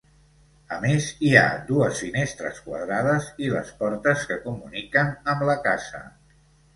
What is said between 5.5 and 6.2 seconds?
la casa.